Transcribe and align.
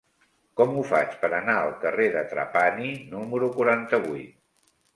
Com 0.61 0.71
ho 0.79 0.85
faig 0.91 1.13
per 1.25 1.29
anar 1.41 1.57
al 1.65 1.75
carrer 1.85 2.09
de 2.17 2.25
Trapani 2.33 2.91
número 3.15 3.53
quaranta-vuit? 3.61 4.37